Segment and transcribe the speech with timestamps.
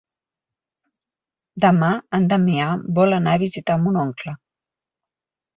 [1.67, 1.89] Demà
[2.19, 4.35] en Damià vol anar a visitar mon oncle.